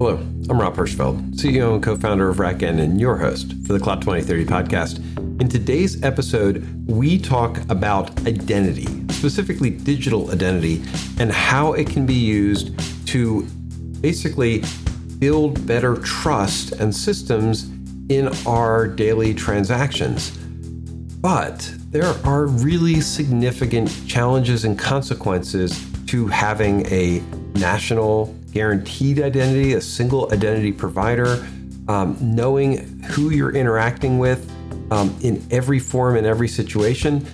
[0.00, 0.16] Hello,
[0.48, 4.00] I'm Rob Hirschfeld, CEO and co founder of RackN and your host for the Cloud
[4.00, 4.96] 2030 podcast.
[5.38, 10.82] In today's episode, we talk about identity, specifically digital identity,
[11.18, 12.72] and how it can be used
[13.08, 13.42] to
[14.00, 14.64] basically
[15.18, 17.68] build better trust and systems
[18.08, 20.30] in our daily transactions.
[21.20, 27.22] But there are really significant challenges and consequences to having a
[27.56, 31.46] national guaranteed identity, a single identity provider,
[31.88, 34.50] um, knowing who you're interacting with
[34.90, 37.26] um, in every form in every situation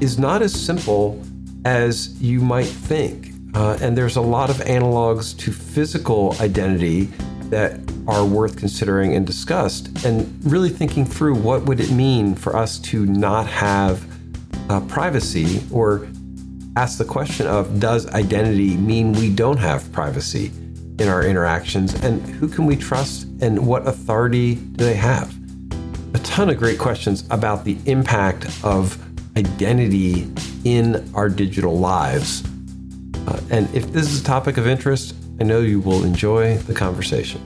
[0.00, 1.22] is not as simple
[1.64, 3.32] as you might think.
[3.54, 7.04] Uh, and there's a lot of analogs to physical identity
[7.50, 12.56] that are worth considering and discussed and really thinking through what would it mean for
[12.56, 14.04] us to not have
[14.70, 16.08] uh, privacy or
[16.76, 20.50] ask the question of does identity mean we don't have privacy
[20.98, 25.34] in our interactions and who can we trust and what authority do they have?
[26.14, 28.98] A ton of great questions about the impact of
[29.36, 30.30] identity
[30.64, 32.44] in our digital lives.
[33.26, 36.74] Uh, and if this is a topic of interest, I know you will enjoy the
[36.74, 37.40] conversation.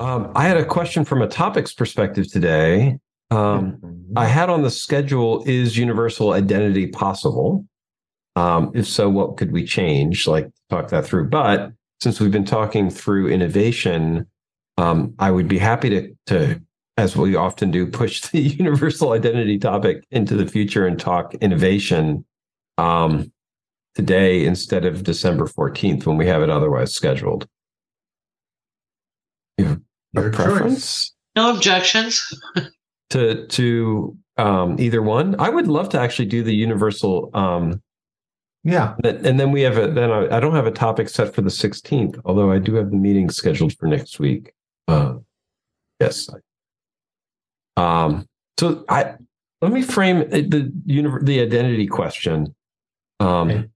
[0.00, 2.98] Um, I had a question from a topics perspective today.
[3.30, 3.89] Um, mm-hmm.
[4.16, 7.66] I had on the schedule is universal identity possible?
[8.36, 10.26] Um, if so, what could we change?
[10.26, 11.28] Like talk that through.
[11.28, 14.26] But since we've been talking through innovation,
[14.78, 16.62] um, I would be happy to, to,
[16.96, 22.24] as we often do, push the universal identity topic into the future and talk innovation
[22.78, 23.32] um,
[23.94, 27.46] today instead of December 14th when we have it otherwise scheduled.
[29.58, 31.14] Your preference?
[31.36, 32.32] No objections.
[33.10, 35.36] to to um, either one.
[35.38, 37.30] I would love to actually do the universal.
[37.34, 37.82] Um,
[38.62, 39.88] yeah, and then we have a.
[39.88, 42.90] Then I, I, don't have a topic set for the 16th, although I do have
[42.90, 44.52] the meeting scheduled for next week.
[44.86, 45.14] Uh,
[45.98, 46.28] yes.
[47.76, 48.26] Um.
[48.58, 49.14] So I
[49.62, 50.70] let me frame the
[51.22, 52.54] the identity question
[53.18, 53.68] um, okay.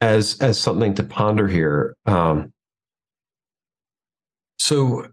[0.00, 1.96] as as something to ponder here.
[2.06, 2.52] Um,
[4.58, 5.08] so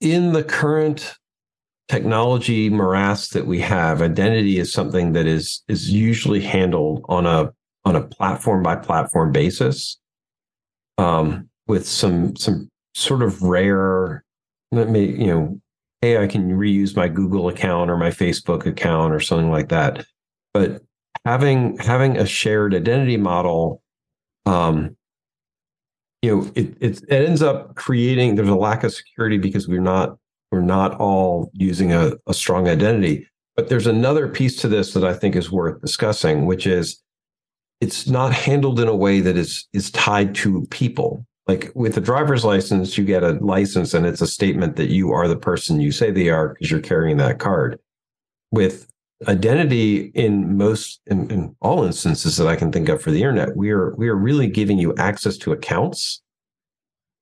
[0.00, 1.16] in the current
[1.88, 7.52] technology morass that we have, identity is something that is is usually handled on a
[7.84, 9.98] on a platform by platform basis,
[10.98, 14.24] um, with some some sort of rare,
[14.72, 15.60] let me you know,
[16.00, 20.06] hey, I can reuse my Google account or my Facebook account or something like that,
[20.52, 20.82] but
[21.24, 23.82] having having a shared identity model
[24.46, 24.96] um,
[26.22, 29.80] you know, it, it, it ends up creating there's a lack of security because we're
[29.80, 30.16] not
[30.50, 33.28] we're not all using a, a strong identity.
[33.56, 37.02] But there's another piece to this that I think is worth discussing, which is
[37.80, 41.26] it's not handled in a way that is is tied to people.
[41.46, 45.12] Like with a driver's license, you get a license and it's a statement that you
[45.12, 47.78] are the person you say they are because you're carrying that card.
[48.50, 48.88] With
[49.28, 53.56] identity in most in, in, all instances that I can think of for the internet,
[53.56, 56.20] we are we are really giving you access to accounts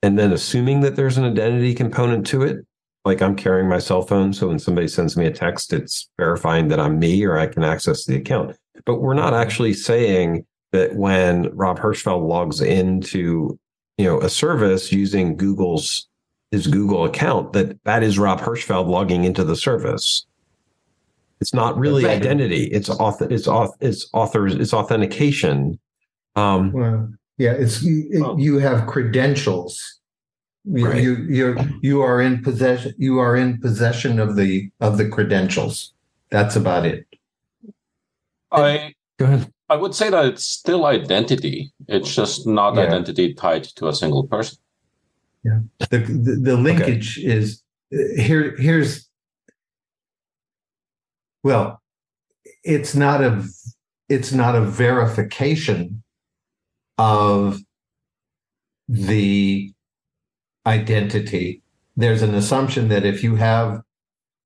[0.02, 2.66] and then assuming that there's an identity component to it.
[3.04, 6.68] Like I'm carrying my cell phone, so when somebody sends me a text, it's verifying
[6.68, 8.56] that I'm me or I can access the account.
[8.86, 13.58] But we're not actually saying that when Rob Hirschfeld logs into
[13.98, 16.08] you know a service using Google's
[16.50, 20.24] his Google account, that that is Rob Hirschfeld logging into the service
[21.44, 22.16] it's not really right.
[22.16, 22.64] identity.
[22.64, 23.26] It's author.
[23.30, 23.76] It's author.
[23.80, 24.54] It's authors.
[24.54, 25.78] It's authentication.
[26.36, 27.52] Um, well, yeah.
[27.52, 29.93] It's it, you have credentials.
[30.66, 31.02] You, right.
[31.02, 32.94] you you you are in possession.
[32.96, 35.92] You are in possession of the of the credentials.
[36.30, 37.06] That's about it.
[38.50, 39.52] I go ahead.
[39.68, 41.72] I would say that it's still identity.
[41.88, 42.82] It's just not yeah.
[42.82, 44.58] identity tied to a single person.
[45.44, 45.60] Yeah.
[45.90, 47.26] The the, the linkage okay.
[47.26, 47.62] is
[48.16, 48.56] here.
[48.56, 49.06] Here's
[51.42, 51.82] well,
[52.62, 53.44] it's not a
[54.08, 56.02] it's not a verification
[56.96, 57.60] of
[58.88, 59.73] the
[60.66, 61.62] identity.
[61.96, 63.82] There's an assumption that if you have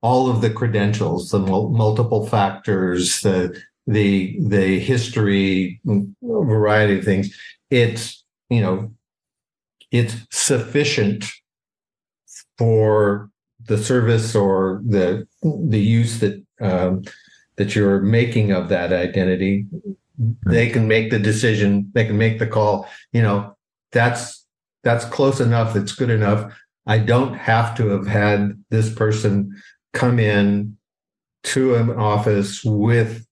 [0.02, 5.80] all of the credentials, the multiple factors, the the the history,
[6.22, 7.34] variety of things,
[7.70, 8.92] it's you know
[9.90, 11.24] it's sufficient
[12.58, 13.30] for
[13.66, 17.02] the service or the the use that um,
[17.56, 19.66] that you're making of that identity,
[20.46, 21.90] they can make the decision.
[21.94, 22.88] They can make the call.
[23.12, 23.56] You know,
[23.92, 24.37] that's
[24.82, 25.76] that's close enough.
[25.76, 26.52] It's good enough.
[26.86, 29.54] I don't have to have had this person
[29.92, 30.76] come in
[31.44, 33.26] to an office with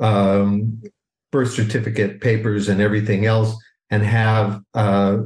[0.00, 0.82] um,
[1.30, 3.56] birth certificate papers and everything else
[3.90, 5.18] and have uh,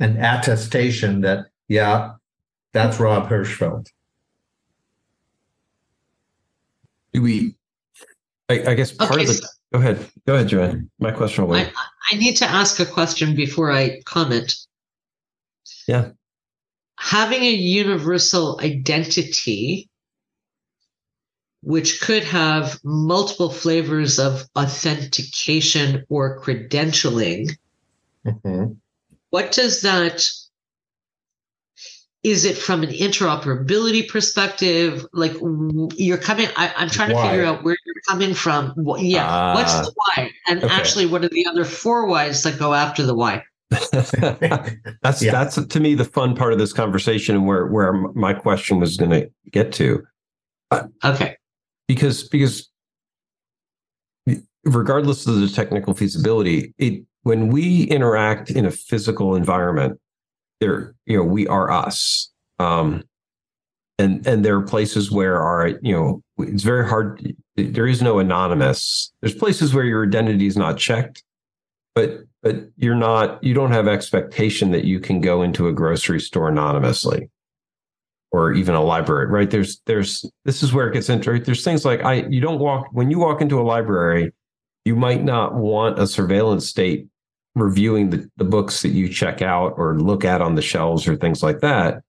[0.00, 2.12] an attestation that, yeah,
[2.72, 3.88] that's Rob Hirschfeld.
[7.12, 7.54] Do We,
[8.48, 9.34] I, I guess part okay, of the.
[9.34, 10.10] So, go ahead.
[10.26, 10.90] Go ahead, Joanne.
[10.98, 11.68] My question will wait.
[11.68, 14.52] I, I need to ask a question before I comment.
[15.86, 16.10] Yeah.
[16.98, 19.88] Having a universal identity
[21.64, 27.50] which could have multiple flavors of authentication or credentialing.
[28.26, 28.74] Mm-hmm.
[29.30, 30.22] What does that?
[32.22, 35.06] Is it from an interoperability perspective?
[35.12, 35.32] Like
[35.96, 38.74] you're coming, I, am trying to figure out where you're coming from.
[38.98, 40.30] Yeah, uh, what's the why?
[40.46, 40.74] And okay.
[40.74, 43.42] actually, what are the other four whys that go after the why?
[43.70, 45.32] that's yeah.
[45.32, 48.96] that's to me the fun part of this conversation and where where my question was
[48.96, 50.02] going to get to.
[51.04, 51.36] Okay
[51.86, 52.70] because because
[54.64, 60.00] regardless of the technical feasibility, it when we interact in a physical environment,
[60.60, 62.30] there you know we are us.
[62.58, 63.02] Um,
[63.98, 67.34] and and there are places where our you know it's very hard.
[67.56, 69.12] There is no anonymous.
[69.20, 71.22] There's places where your identity is not checked,
[71.94, 76.20] but but you're not you don't have expectation that you can go into a grocery
[76.20, 77.30] store anonymously
[78.30, 79.50] or even a library, right?
[79.50, 82.88] There's there's this is where it gets into there's things like I you don't walk
[82.92, 84.32] when you walk into a library,
[84.84, 87.08] you might not want a surveillance state
[87.54, 91.16] reviewing the, the books that you check out or look at on the shelves or
[91.16, 92.02] things like that.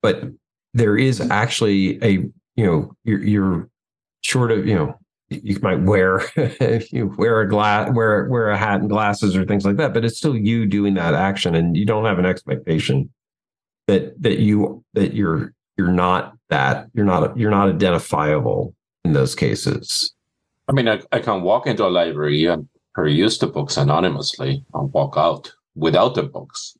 [0.00, 0.24] But
[0.72, 2.10] there is actually a,
[2.56, 3.68] you know, you're, you're
[4.22, 4.98] short of, you know,
[5.42, 9.44] you might wear if you wear a glass wear wear a hat and glasses or
[9.44, 12.26] things like that but it's still you doing that action and you don't have an
[12.26, 13.10] expectation
[13.88, 18.74] that that you that you're you're not that you're not you're not identifiable
[19.04, 20.14] in those cases.
[20.68, 24.92] I mean, I, I can walk into a library and peruse the books anonymously and
[24.92, 26.76] walk out without the books.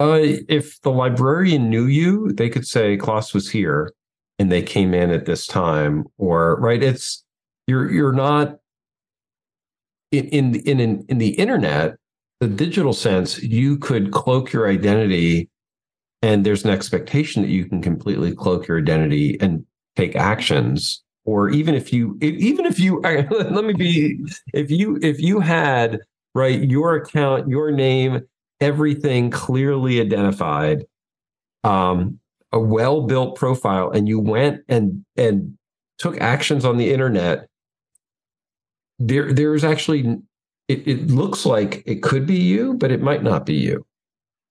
[0.00, 0.18] Uh,
[0.48, 3.92] if the librarian knew you, they could say Klaus was here
[4.38, 6.82] and they came in at this time, or right.
[6.82, 7.24] It's
[7.68, 8.58] you're you're not
[10.10, 11.96] in in in in the internet,
[12.40, 13.40] the digital sense.
[13.42, 15.48] You could cloak your identity
[16.22, 19.64] and there's an expectation that you can completely cloak your identity and
[19.96, 24.18] take actions or even if you even if you let me be
[24.54, 26.00] if you if you had
[26.34, 28.20] right your account your name
[28.60, 30.84] everything clearly identified
[31.64, 32.18] um
[32.52, 35.56] a well built profile and you went and and
[35.98, 37.48] took actions on the internet
[38.98, 40.18] there there's actually
[40.68, 43.86] it, it looks like it could be you but it might not be you.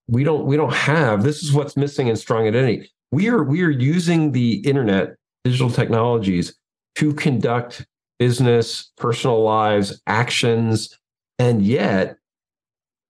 [0.07, 2.89] We don't we don't have this is what's missing in strong identity.
[3.11, 6.55] We are we are using the internet digital technologies
[6.95, 7.85] to conduct
[8.19, 10.97] business personal lives actions
[11.39, 12.17] and yet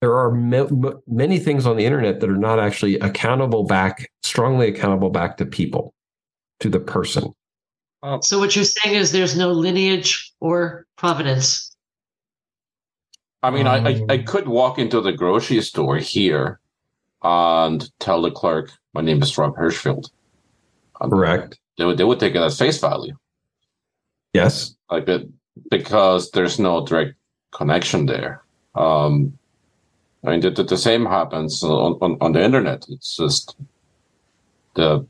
[0.01, 0.31] there are
[1.07, 5.45] many things on the internet that are not actually accountable back strongly accountable back to
[5.45, 5.93] people
[6.59, 7.33] to the person
[8.21, 11.75] so what you're saying is there's no lineage or provenance
[13.43, 16.59] i mean um, I, I could walk into the grocery store here
[17.23, 20.09] and tell the clerk, my name is Rob Hirschfeld.
[21.01, 21.59] Correct.
[21.77, 23.15] They would, they would take it as face value.
[24.33, 24.75] Yes.
[24.89, 25.27] Like it,
[25.69, 27.15] because there's no direct
[27.51, 28.43] connection there.
[28.75, 29.37] Um,
[30.25, 32.85] I mean, the, the, the same happens on, on, on, the internet.
[32.89, 33.55] It's just
[34.75, 35.05] the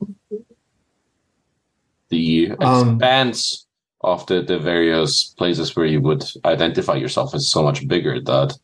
[2.10, 3.66] the um, expanse
[4.02, 8.58] of the, the various places where you would identify yourself is so much bigger that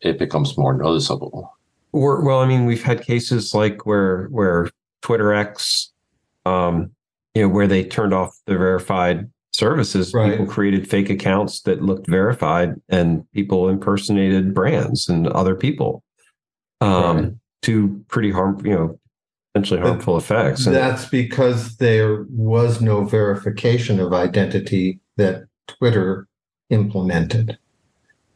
[0.00, 1.52] it becomes more noticeable.
[1.92, 4.68] Or, well, I mean, we've had cases like where where
[5.00, 5.92] Twitter X,
[6.44, 6.90] um,
[7.34, 10.12] you know, where they turned off the verified services.
[10.12, 10.32] Right.
[10.32, 16.02] People created fake accounts that looked verified, and people impersonated brands and other people
[16.82, 17.32] um, right.
[17.62, 19.00] to pretty harm, you know,
[19.56, 20.64] potentially harmful effects.
[20.64, 26.28] That's because there was no verification of identity that Twitter
[26.70, 27.58] implemented.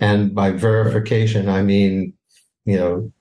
[0.01, 2.15] And by verification, I mean,
[2.65, 3.13] you know,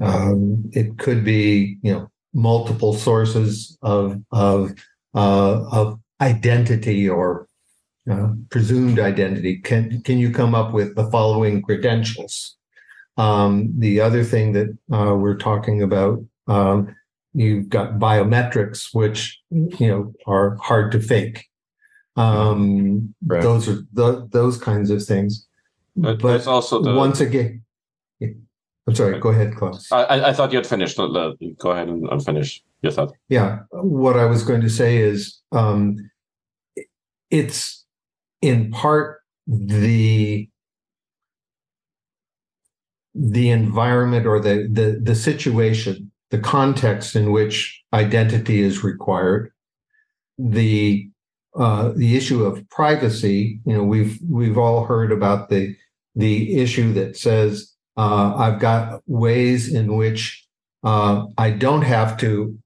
[0.00, 4.72] um, it could be, you know, multiple sources of of
[5.14, 7.48] uh, of identity or
[8.10, 9.58] uh, presumed identity.
[9.58, 12.56] Can can you come up with the following credentials?
[13.16, 16.94] Um, the other thing that uh, we're talking about, um,
[17.38, 21.46] you've got biometrics, which you know are hard to fake.
[22.16, 23.42] Um, right.
[23.42, 25.46] Those are the, those kinds of things.
[25.94, 27.62] But, but also the, once again,
[28.20, 29.18] I'm sorry.
[29.20, 29.90] Go ahead, Klaus.
[29.92, 30.96] I, I thought you had finished.
[30.96, 33.12] Go ahead and finish your thought.
[33.28, 36.10] Yeah, what I was going to say is, um,
[37.30, 37.84] it's
[38.40, 40.48] in part the
[43.14, 49.52] the environment or the, the the situation, the context in which identity is required,
[50.38, 51.08] the
[51.56, 53.60] uh, the issue of privacy.
[53.64, 55.74] You know, we've we've all heard about the
[56.14, 60.46] the issue that says uh, I've got ways in which
[60.84, 62.58] uh, I don't have to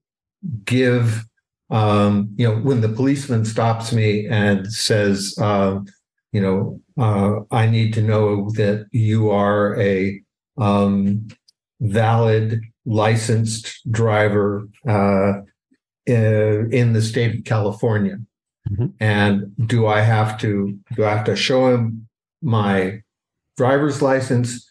[0.65, 1.25] give.
[1.69, 5.79] Um, you know, when the policeman stops me and says, uh,
[6.31, 10.21] you know, uh, I need to know that you are a
[10.57, 11.27] um,
[11.79, 15.33] valid licensed driver uh,
[16.05, 18.17] in the state of California.
[18.71, 18.87] Mm-hmm.
[18.99, 22.07] And do I have to do I have to show him
[22.41, 23.01] my
[23.57, 24.67] driver's license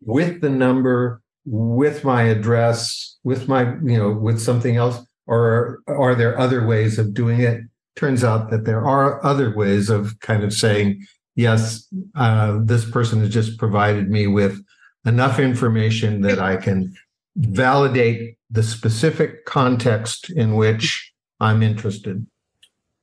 [0.00, 6.14] with the number, with my address, with my you know with something else, or are
[6.14, 7.62] there other ways of doing it?
[7.96, 11.04] Turns out that there are other ways of kind of saying
[11.34, 14.62] yes, uh, this person has just provided me with
[15.04, 16.94] enough information that I can
[17.36, 22.26] validate the specific context in which I'm interested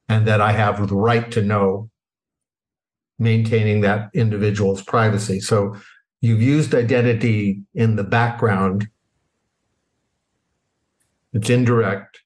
[0.07, 1.89] and that I have the right to know
[3.17, 5.39] maintaining that individual's privacy.
[5.39, 5.75] So
[6.21, 8.88] you've used identity in the background.
[11.33, 12.21] It's indirect.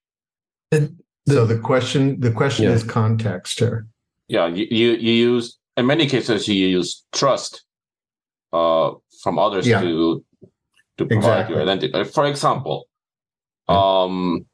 [0.72, 2.72] And the, so the question the question yeah.
[2.72, 3.88] is context here.
[4.28, 7.64] Yeah, you, you you use in many cases you use trust
[8.52, 8.92] uh,
[9.22, 9.82] from others yeah.
[9.82, 10.24] to
[10.98, 11.56] to provide exactly.
[11.56, 12.04] your identity.
[12.06, 12.88] For example,
[13.68, 14.46] um,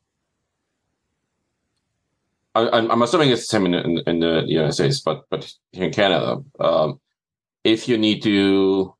[2.55, 5.85] I, am assuming it's the same in, in, in, the United States, but but here
[5.85, 6.99] in Canada, um,
[7.63, 8.95] if you need to,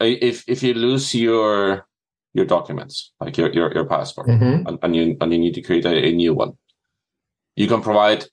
[0.00, 1.86] if if you lose your
[2.34, 4.66] your documents, like your your, your passport, mm-hmm.
[4.66, 6.52] and, and, you and you need to create a, a new one,
[7.56, 8.24] you can provide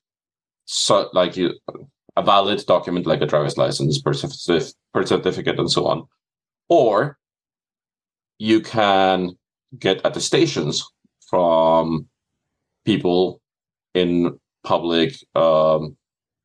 [0.64, 1.54] so like you
[2.16, 6.06] a valid document like a driver's license, birth certificate, birth certificate, and so on,
[6.68, 7.16] or
[8.38, 9.36] you can
[9.78, 10.84] get attestations
[11.28, 12.06] from
[12.84, 13.40] people
[13.94, 15.96] in public um,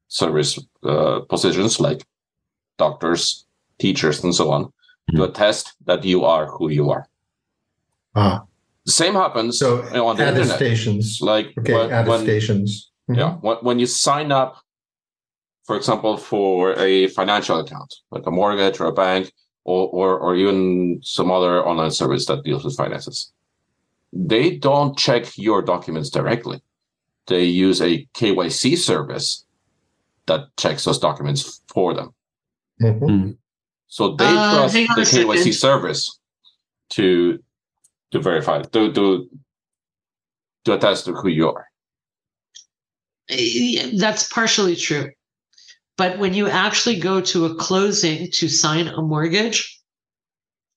[0.07, 2.03] service uh, positions like
[2.77, 3.45] doctors,
[3.79, 5.17] teachers, and so on mm-hmm.
[5.17, 7.07] to attest that you are who you are.
[8.15, 8.43] Ah.
[8.85, 11.21] The same happens so on the attestations.
[11.21, 11.35] Internet.
[11.35, 12.91] Like okay, when, attestations.
[13.05, 13.19] When, mm-hmm.
[13.19, 14.57] Yeah, when, when you sign up,
[15.65, 19.31] for example, for a financial account, like a mortgage or a bank,
[19.65, 23.31] or, or, or even some other online service that deals with finances.
[24.11, 26.61] They don't check your documents directly.
[27.27, 29.45] They use a KYC service
[30.25, 32.13] that checks those documents for them.
[32.81, 33.05] Mm-hmm.
[33.05, 33.31] Hmm.
[33.87, 35.53] So they uh, trust the KYC second.
[35.53, 36.19] service
[36.89, 37.39] to
[38.11, 39.29] to verify to to
[40.65, 41.67] to attest to who you are.
[43.97, 45.11] That's partially true.
[45.97, 49.79] But when you actually go to a closing to sign a mortgage,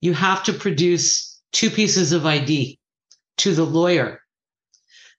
[0.01, 2.79] you have to produce two pieces of ID
[3.39, 4.21] to the lawyer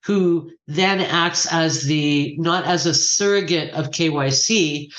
[0.03, 4.89] who then acts as the not as a surrogate of KYC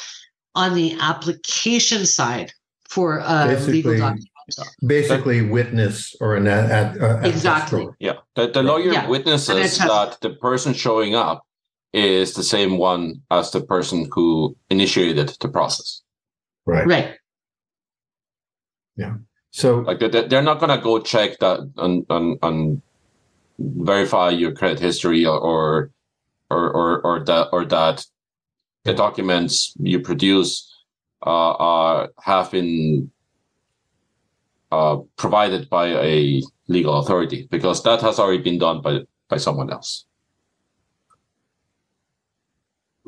[0.55, 2.53] on the application side
[2.89, 4.29] for a legal document.
[4.87, 7.87] Basically, witness or an ad, ad, exactly.
[7.99, 9.07] Yeah, the, the lawyer yeah.
[9.07, 11.45] witnesses that the person showing up
[11.93, 16.03] is the same one as the person who initiated the process.
[16.67, 16.87] Right.
[16.87, 17.15] Right.
[18.97, 19.15] Yeah.
[19.51, 22.83] So like they're not gonna go check that and and, and
[23.59, 25.91] verify your credit history or
[26.51, 28.05] or or or that or that
[28.85, 30.71] the documents you produce
[31.27, 33.11] uh, uh have been
[34.71, 39.71] uh, provided by a legal authority because that has already been done by by someone
[39.71, 40.05] else.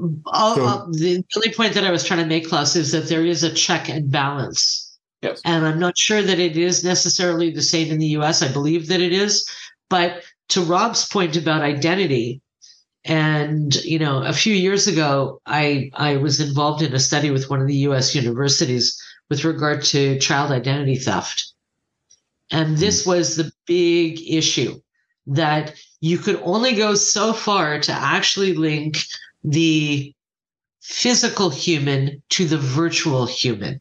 [0.01, 3.25] So, uh, the only point that I was trying to make, Klaus, is that there
[3.25, 4.99] is a check and balance.
[5.23, 5.41] Yes.
[5.45, 8.43] And I'm not sure that it is necessarily the same in the US.
[8.43, 9.47] I believe that it is.
[9.89, 12.41] But to Rob's point about identity,
[13.05, 17.51] and you know, a few years ago, I I was involved in a study with
[17.51, 21.53] one of the US universities with regard to child identity theft.
[22.51, 23.11] And this hmm.
[23.11, 24.81] was the big issue
[25.27, 28.99] that you could only go so far to actually link
[29.45, 30.15] the
[30.81, 33.81] physical human to the virtual human.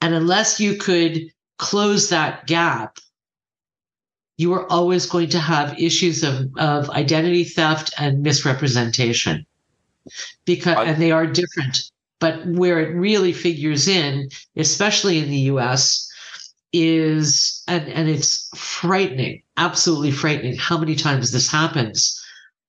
[0.00, 2.98] And unless you could close that gap,
[4.36, 9.46] you are always going to have issues of, of identity theft and misrepresentation.
[10.44, 11.90] Because and they are different.
[12.18, 16.08] But where it really figures in, especially in the US,
[16.72, 22.20] is and, and it's frightening, absolutely frightening how many times this happens.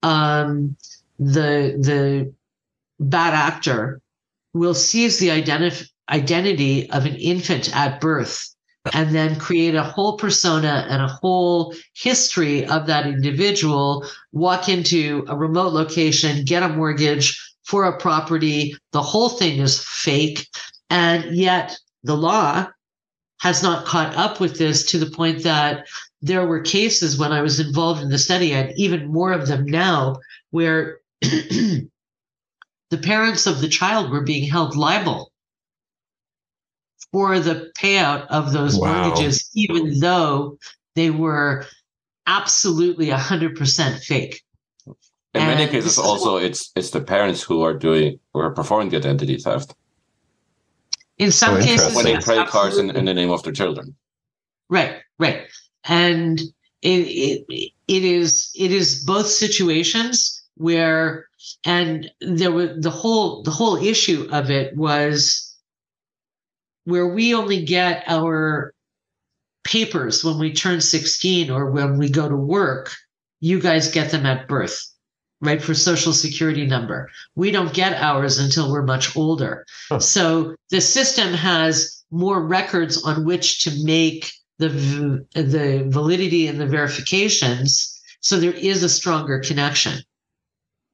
[0.04, 0.76] Um,
[1.20, 2.34] the the
[3.00, 4.02] bad actor
[4.54, 8.54] will seize the identif- identity of an infant at birth
[8.92, 15.24] and then create a whole persona and a whole history of that individual, walk into
[15.28, 18.76] a remote location, get a mortgage for a property.
[18.92, 20.48] The whole thing is fake.
[20.90, 22.68] And yet the law
[23.40, 25.88] has not caught up with this to the point that
[26.22, 29.66] there were cases when I was involved in the study, and even more of them
[29.66, 30.18] now,
[30.52, 31.00] where
[32.90, 35.32] the parents of the child were being held liable
[37.12, 39.04] for the payout of those wow.
[39.04, 40.58] mortgages, even though
[40.96, 41.66] they were
[42.28, 44.42] absolutely 100% fake.
[44.86, 48.90] In and many cases, also it's it's the parents who are doing who are performing
[48.90, 49.74] the identity theft.
[51.18, 53.96] In some oh, cases, winning yes, credit cards in, in the name of their children.
[54.70, 55.48] Right, right,
[55.86, 56.40] and
[56.84, 61.28] it, it it is it is both situations where
[61.66, 65.56] and there was the whole the whole issue of it was
[66.86, 68.74] where we only get our
[69.64, 72.92] papers when we turn 16 or when we go to work,
[73.40, 74.86] you guys get them at birth,
[75.42, 75.62] right?
[75.62, 77.10] For social security number.
[77.36, 79.66] We don't get ours until we're much older.
[79.90, 80.00] Huh.
[80.00, 86.68] So the system has more records on which to make the, the validity and the
[86.68, 87.90] verifications.
[88.20, 90.04] So there is a stronger connection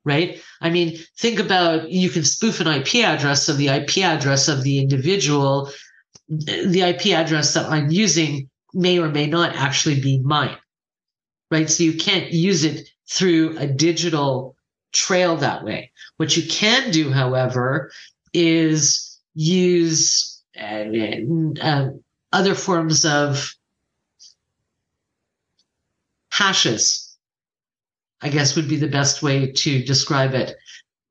[0.10, 0.42] right?
[0.62, 4.64] I mean, think about you can spoof an IP address, so the IP address of
[4.64, 5.72] the individual,
[6.28, 10.58] the IP address that I'm using may or may not actually be mine,
[11.50, 11.70] right?
[11.70, 14.56] So you can't use it through a digital
[14.92, 15.92] trail that way.
[16.18, 17.92] What you can do, however,
[18.34, 20.86] is use uh,
[21.62, 21.90] uh,
[22.34, 23.56] other forms of
[26.32, 27.09] hashes
[28.22, 30.56] I guess would be the best way to describe it,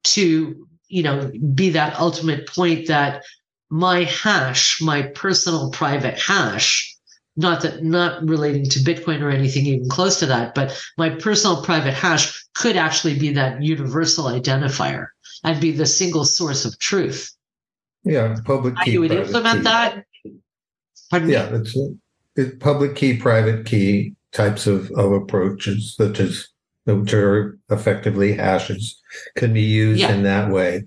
[0.04, 3.24] to, you know, be that ultimate point that
[3.70, 6.96] my hash, my personal private hash,
[7.36, 11.62] not that not relating to Bitcoin or anything even close to that, but my personal
[11.62, 15.06] private hash could actually be that universal identifier
[15.44, 17.32] and be the single source of truth.
[18.04, 18.92] Yeah, public key.
[18.92, 19.64] You would implement key.
[19.64, 20.04] that.
[21.10, 21.58] Pardon yeah, me?
[21.58, 21.78] it's,
[22.36, 26.48] it's public key, private key types of, of approaches, such as
[26.96, 29.00] which are effectively hashes,
[29.36, 30.12] can be used yeah.
[30.12, 30.84] in that way.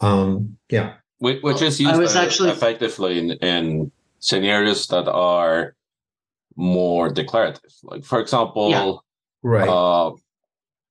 [0.00, 0.94] Um, yeah.
[1.18, 2.50] Which, which is used actually...
[2.50, 5.74] effectively in, in scenarios that are
[6.56, 7.72] more declarative.
[7.82, 8.92] Like, for example, yeah.
[9.42, 9.68] right.
[9.68, 10.12] Uh,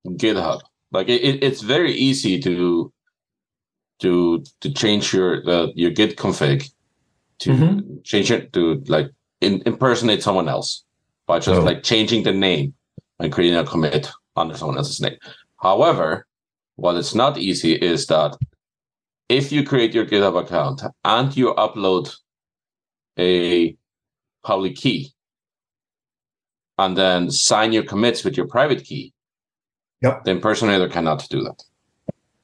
[0.08, 0.62] GitHub.
[0.92, 2.92] Like, it, it's very easy to
[4.00, 6.70] to to change your the, your Git config
[7.40, 7.98] to mm-hmm.
[8.04, 9.12] change it to like
[9.42, 10.84] in, impersonate someone else
[11.28, 11.64] by just oh.
[11.64, 12.74] like changing the name
[13.20, 15.18] and creating a commit under someone else's name.
[15.62, 16.26] However,
[16.76, 18.38] what is not easy is that
[19.30, 22.14] if you create your GitHub account and you upload
[23.18, 23.76] a
[24.44, 25.14] public key
[26.78, 29.14] and then sign your commits with your private key,
[30.02, 30.24] yep.
[30.24, 31.64] the impersonator cannot do that.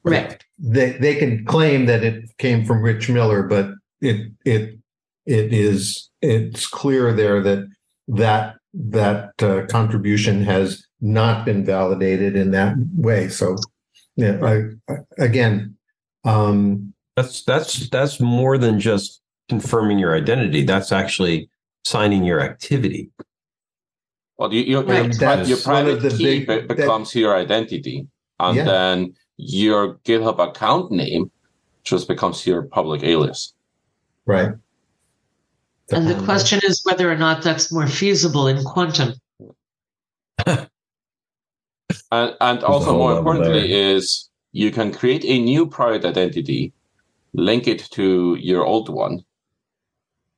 [0.03, 0.41] Right.
[0.57, 4.77] They they can claim that it came from Rich Miller, but it it
[5.25, 7.67] it is it's clear there that
[8.07, 13.29] that that uh, contribution has not been validated in that way.
[13.29, 13.57] So,
[14.15, 15.75] yeah, I, I, again,
[16.23, 20.63] um, that's that's that's more than just confirming your identity.
[20.63, 21.49] That's actually
[21.85, 23.09] signing your activity.
[24.37, 28.07] Well, you, your, your, your private key big, becomes that, your identity,
[28.39, 28.65] and yeah.
[28.65, 31.31] then your GitHub account name
[31.83, 33.53] just becomes your public alias.
[34.25, 34.51] Right.
[35.91, 39.13] And the question is whether or not that's more feasible in quantum.
[42.11, 43.95] and, and also more importantly there.
[43.95, 46.73] is you can create a new private identity,
[47.33, 49.23] link it to your old one,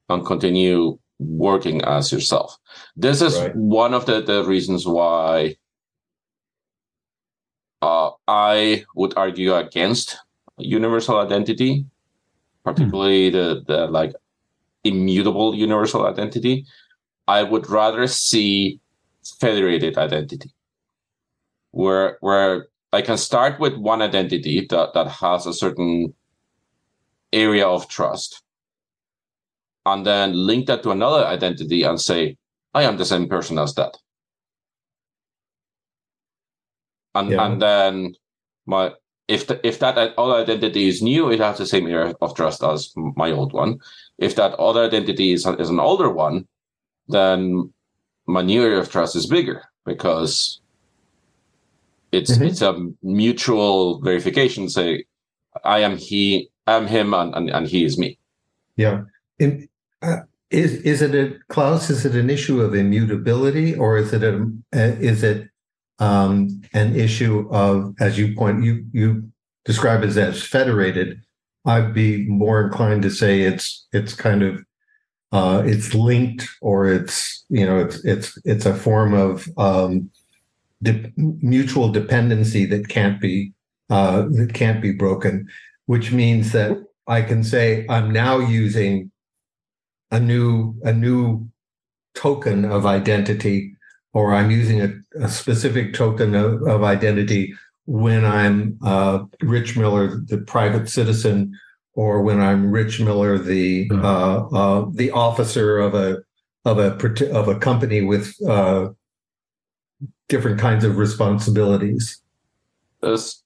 [0.09, 2.57] and continue working as yourself.
[2.95, 3.55] This is right.
[3.55, 5.55] one of the, the reasons why
[7.81, 10.17] uh, I would argue against
[10.57, 11.85] universal identity,
[12.63, 13.35] particularly hmm.
[13.35, 14.13] the, the like
[14.83, 16.65] immutable universal identity.
[17.27, 18.79] I would rather see
[19.39, 20.51] federated identity,
[21.71, 26.13] where where I can start with one identity that, that has a certain
[27.31, 28.41] area of trust,
[29.85, 32.37] and then link that to another identity and say,
[32.73, 33.97] I am the same person as that.
[37.15, 37.45] And yeah.
[37.45, 38.15] and then
[38.65, 38.93] my
[39.27, 42.63] if the, if that other identity is new, it has the same area of trust
[42.63, 43.79] as my old one.
[44.17, 46.47] If that other identity is, is an older one,
[47.07, 47.71] then
[48.25, 50.58] my new area of trust is bigger because
[52.11, 52.43] it's mm-hmm.
[52.45, 54.69] it's a mutual verification.
[54.69, 55.05] Say,
[55.63, 58.17] I am he, I'm him and, and, and he is me.
[58.75, 59.03] Yeah.
[59.39, 59.67] In,
[60.01, 60.17] uh,
[60.51, 61.89] is is it a Klaus?
[61.89, 64.35] Is it an issue of immutability, or is it a
[64.73, 65.47] uh, is it
[65.99, 69.31] um, an issue of, as you point you you
[69.65, 71.21] describe it as federated?
[71.65, 74.63] I'd be more inclined to say it's it's kind of
[75.31, 80.09] uh, it's linked, or it's you know it's it's it's a form of um,
[80.81, 83.53] de- mutual dependency that can't be
[83.89, 85.47] uh, that can't be broken,
[85.87, 89.11] which means that I can say I'm now using
[90.11, 91.49] a new a new
[92.15, 93.75] token of identity,
[94.13, 94.89] or I'm using a,
[95.23, 97.53] a specific token of, of, identity
[97.85, 101.57] when I'm uh, Rich Miller, the private citizen,
[101.93, 104.05] or when I'm Rich Miller, the hmm.
[104.05, 106.19] uh, uh, the officer of a
[106.65, 106.91] of a
[107.31, 108.89] of a company with uh,
[110.29, 112.21] different kinds of responsibilities.
[113.01, 113.43] There's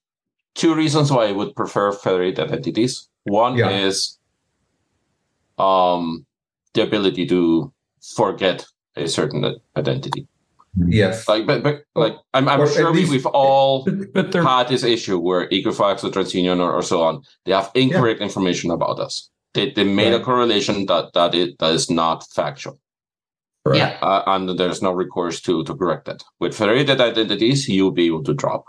[0.54, 3.08] two reasons why I would prefer federated entities.
[3.24, 3.69] One yeah.
[3.69, 4.19] is
[5.58, 6.26] um,
[6.74, 7.74] the ability to
[8.15, 8.65] forget
[8.96, 10.28] a certain identity.
[10.88, 11.28] Yes.
[11.28, 15.19] Like, but, but like, I'm, I'm sure least, we've all but, but had this issue
[15.19, 18.26] where Equifax or TransUnion or, or so on, they have incorrect yeah.
[18.26, 19.30] information about us.
[19.54, 20.22] They, they made right.
[20.22, 22.80] a correlation that, that it that is not factual.
[23.65, 23.78] Right.
[23.78, 23.97] Yeah.
[24.02, 26.23] Uh, and there's no recourse to, to correct that.
[26.39, 28.65] With federated identities, you'll be able to drop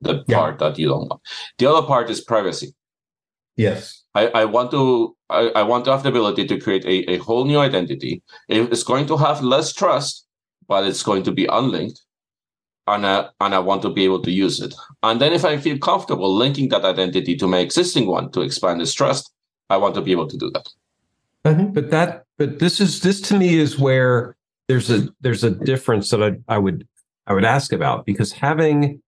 [0.00, 0.36] the yeah.
[0.36, 1.20] part that you don't want.
[1.58, 2.74] The other part is privacy.
[3.56, 4.04] Yes.
[4.14, 7.18] I, I want to I, I want to have the ability to create a, a
[7.18, 8.22] whole new identity.
[8.48, 10.26] It's going to have less trust,
[10.68, 12.00] but it's going to be unlinked.
[12.86, 14.72] And I, and I want to be able to use it.
[15.02, 18.80] And then if I feel comfortable linking that identity to my existing one to expand
[18.80, 19.32] this trust,
[19.68, 20.68] I want to be able to do that.
[21.44, 21.72] Mm-hmm.
[21.72, 24.36] But that but this is this to me is where
[24.68, 26.86] there's a there's a difference that I, I would
[27.26, 29.00] I would ask about because having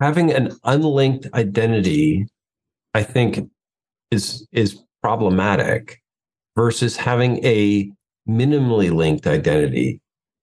[0.00, 2.26] having an unlinked identity
[2.94, 3.48] I think
[4.10, 6.00] is is problematic
[6.56, 7.90] versus having a
[8.28, 10.00] minimally linked identity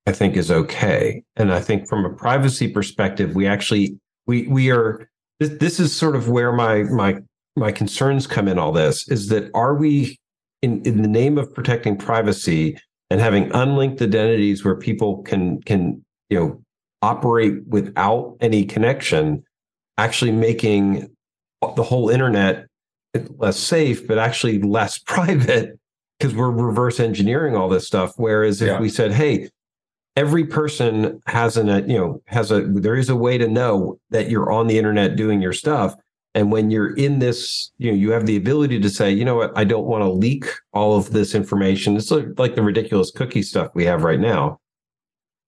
[0.07, 1.23] I think is okay.
[1.35, 5.95] And I think from a privacy perspective, we actually we we are this, this is
[5.95, 7.17] sort of where my my
[7.55, 10.17] my concerns come in all this is that are we
[10.61, 12.77] in in the name of protecting privacy
[13.09, 16.63] and having unlinked identities where people can can you know
[17.01, 19.43] operate without any connection
[19.97, 21.07] actually making
[21.75, 22.67] the whole internet
[23.37, 25.77] less safe, but actually less private
[26.17, 28.13] because we're reverse engineering all this stuff.
[28.17, 28.79] Whereas if yeah.
[28.79, 29.49] we said, hey,
[30.15, 33.99] every person has an, a, you know, has a, there is a way to know
[34.11, 35.95] that you're on the internet doing your stuff.
[36.33, 39.35] And when you're in this, you know, you have the ability to say, you know
[39.35, 41.97] what, I don't want to leak all of this information.
[41.97, 44.59] It's like the ridiculous cookie stuff we have right now.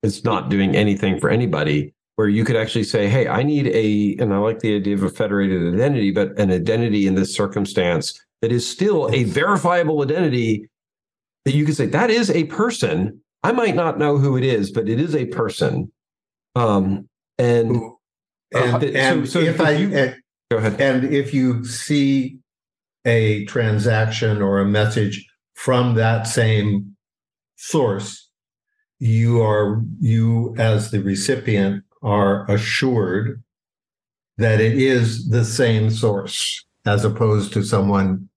[0.02, 4.22] It's not doing anything for anybody where you could actually say, hey, I need a,
[4.22, 8.20] and I like the idea of a federated identity, but an identity in this circumstance
[8.42, 10.70] that is still a verifiable identity
[11.46, 13.22] that you could say, that is a person.
[13.42, 15.92] I might not know who it is, but it is a person.
[16.56, 17.82] Um, and,
[18.54, 20.16] and, and so, so if, if I, you, and,
[20.54, 20.80] go ahead.
[20.80, 22.38] And if you see
[23.06, 26.96] a transaction or a message from that same
[27.56, 28.30] source,
[29.00, 33.44] you are you as the recipient are assured
[34.38, 38.30] that it is the same source as opposed to someone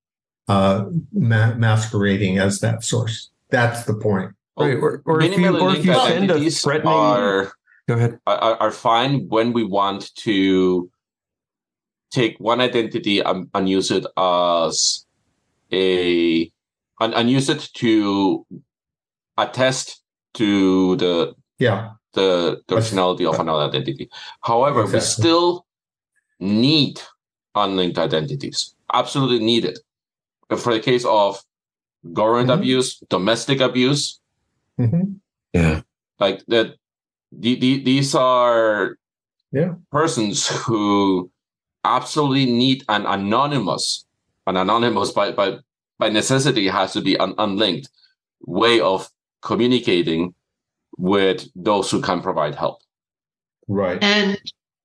[0.49, 3.31] uh, ma- masquerading as that source.
[3.51, 4.33] That's the point.
[4.59, 4.77] Right.
[4.77, 6.93] Or, or if you, or if you send a threatening...
[6.93, 7.53] Are,
[7.89, 8.19] Go ahead.
[8.27, 10.91] Are, are fine when we want to
[12.11, 15.07] take one identity and, and use it as
[15.73, 16.51] a
[17.01, 18.47] and, and use it to
[19.37, 20.03] attest
[20.35, 24.09] to the yeah the, the originality of another identity.
[24.41, 24.99] However, exactly.
[24.99, 25.67] we still
[26.41, 27.01] need
[27.55, 28.75] unlinked identities.
[28.93, 29.79] Absolutely need it.
[30.59, 31.43] For the case of
[32.13, 32.61] government mm-hmm.
[32.61, 34.21] abuse, domestic abuse,
[34.81, 35.15] mm-hmm.
[35.53, 35.83] yeah,
[36.19, 36.77] like that.
[37.33, 38.97] The, the, these are
[39.53, 39.75] yeah.
[39.91, 41.31] persons who
[41.87, 44.05] absolutely need an anonymous,
[44.47, 45.59] an anonymous by by
[45.99, 47.89] by necessity has to be an unlinked
[48.47, 49.09] way of
[49.43, 50.35] communicating
[50.99, 52.81] with those who can provide help.
[53.69, 54.03] Right.
[54.03, 54.39] And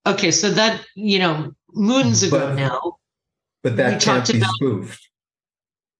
[0.06, 2.96] okay, so that you know, moons ago but, now.
[3.62, 5.08] But that can't be about, spoofed.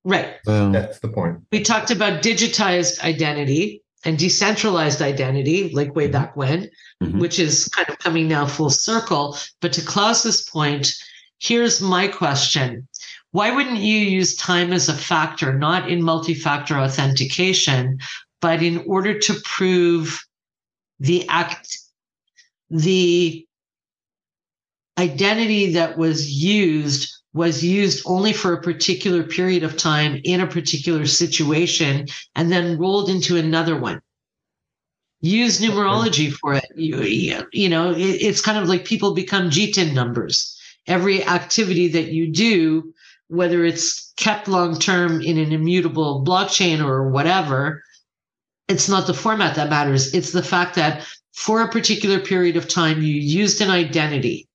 [0.05, 0.37] Right.
[0.45, 1.39] That's the point.
[1.53, 6.71] We talked about digitized identity and decentralized identity, like way back when,
[7.03, 7.19] mm-hmm.
[7.19, 9.37] which is kind of coming now full circle.
[9.61, 10.93] But to Klaus's point,
[11.41, 12.89] here's my question.
[13.31, 17.99] Why wouldn't you use time as a factor, not in multi factor authentication,
[18.41, 20.23] but in order to prove
[21.01, 21.79] the act,
[22.71, 23.47] the
[24.99, 30.47] identity that was used was used only for a particular period of time in a
[30.47, 34.01] particular situation and then rolled into another one.
[35.21, 36.67] Use numerology for it.
[36.75, 40.59] You, you know, it, it's kind of like people become GTIN numbers.
[40.87, 42.93] Every activity that you do,
[43.29, 47.83] whether it's kept long term in an immutable blockchain or whatever,
[48.69, 50.13] it's not the format that matters.
[50.13, 54.49] It's the fact that for a particular period of time, you used an identity.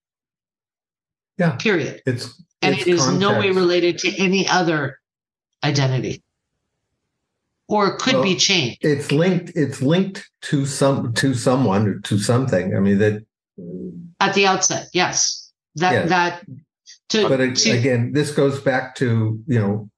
[1.37, 1.55] Yeah.
[1.55, 2.01] Period.
[2.05, 3.19] It's and it's it is context.
[3.19, 4.99] no way related to any other
[5.63, 6.23] identity
[7.69, 8.79] or could Well, be changed.
[8.81, 9.51] It's linked.
[9.55, 12.75] It's linked to some to someone or to something.
[12.75, 13.23] I mean that.
[14.19, 14.87] at the outset.
[14.93, 16.05] Yes, that Yeah.
[16.07, 16.45] that
[17.09, 19.89] to, But to again, this goes back to you know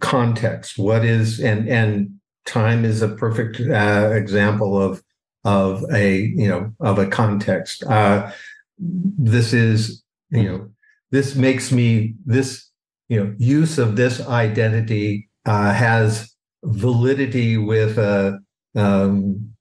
[0.00, 0.78] context.
[0.78, 5.02] What is and and time is a perfect uh, example of
[5.44, 7.82] of a you know of a context.
[7.84, 8.30] Uh,
[8.78, 10.70] this is you know
[11.10, 12.70] this makes me this
[13.08, 18.38] you know use of this identity uh, has validity with a
[18.74, 19.52] um,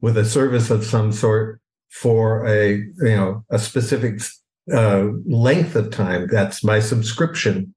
[0.00, 4.20] with a service of some sort for a you know a specific
[4.72, 6.26] uh, length of time.
[6.26, 7.74] That's my subscription.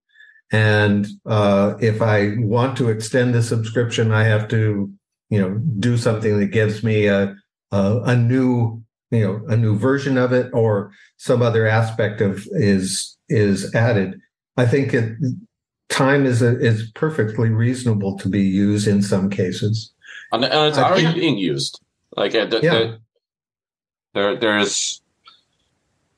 [0.51, 4.91] And uh, if I want to extend the subscription, I have to,
[5.29, 7.35] you know, do something that gives me a
[7.71, 12.47] a, a new, you know, a new version of it, or some other aspect of
[12.51, 14.19] is is added.
[14.57, 15.17] I think it,
[15.89, 19.91] time is a, is perfectly reasonable to be used in some cases.
[20.31, 21.79] and, and it's already think- being used.
[22.17, 22.73] Like uh, the, Yeah.
[22.73, 22.99] the,
[24.13, 25.01] there, there's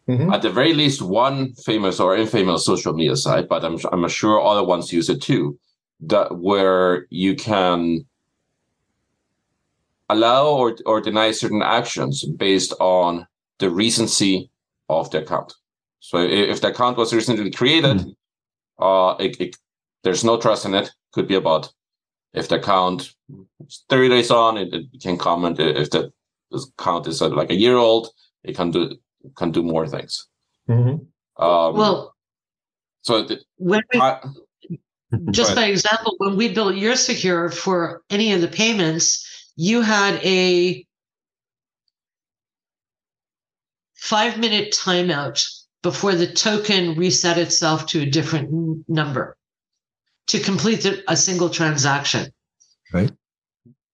[0.08, 0.34] Mhm.
[0.34, 4.42] at the very least one famous or infamous social media site, but I'm I'm sure
[4.42, 5.60] other ones use it too.
[6.02, 8.06] That where you can
[10.10, 13.28] allow or or deny certain actions based on
[13.60, 14.50] the recency
[14.90, 15.54] of the account.
[16.02, 18.16] So if the account was recently created,
[18.80, 19.56] uh, it, it,
[20.04, 20.92] there's no trust in it.
[21.14, 21.72] Could be a bot.
[22.34, 23.14] If the account
[23.66, 25.60] is 30 days on, it, it can comment.
[25.60, 26.12] If the
[26.52, 28.10] account is uh, like a year old,
[28.44, 28.98] it can do
[29.38, 30.28] can do more things.
[30.68, 31.06] Mhm.
[31.38, 32.16] Um, well
[33.04, 34.22] so the, when we, I,
[35.32, 40.16] just by example, when we built your secure for any of the payments, you had
[40.24, 40.86] a
[43.96, 45.44] five minute timeout
[45.84, 49.36] before the token reset itself to a different number
[50.28, 52.32] to complete a single transaction.
[52.94, 53.12] Right.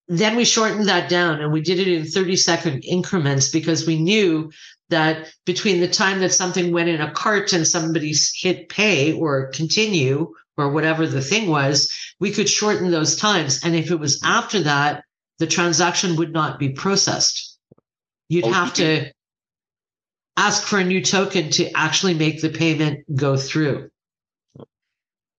[0.07, 3.99] Then we shortened that down and we did it in 30 second increments because we
[3.99, 4.51] knew
[4.89, 9.47] that between the time that something went in a cart and somebody hit pay or
[9.47, 13.63] continue or whatever the thing was, we could shorten those times.
[13.63, 15.03] And if it was after that,
[15.39, 17.57] the transaction would not be processed.
[18.29, 19.11] You'd Oh, have to
[20.37, 23.89] ask for a new token to actually make the payment go through.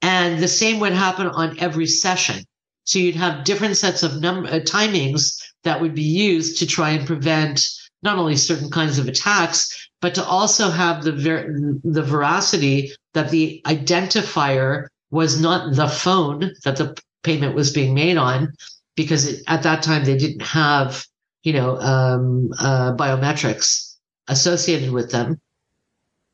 [0.03, 2.45] And the same would happen on every session.
[2.85, 6.91] So you'd have different sets of number uh, timings that would be used to try
[6.91, 7.67] and prevent
[8.03, 13.31] not only certain kinds of attacks, but to also have the ver- the veracity that
[13.31, 18.53] the identifier was not the phone that the payment was being made on,
[18.97, 21.05] because it, at that time they didn't have
[21.43, 23.88] you know um, uh, biometrics
[24.29, 25.41] associated with them.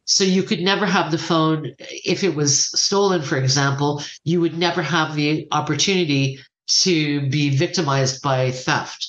[0.06, 4.02] So you could never have the phone if it was stolen, for example.
[4.24, 6.40] You would never have the opportunity
[6.82, 9.08] to be victimized by theft.